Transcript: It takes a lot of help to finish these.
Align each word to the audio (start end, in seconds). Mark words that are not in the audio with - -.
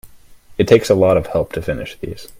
It 0.57 0.67
takes 0.67 0.89
a 0.89 0.95
lot 0.95 1.15
of 1.15 1.27
help 1.27 1.53
to 1.53 1.61
finish 1.61 1.95
these. 1.99 2.27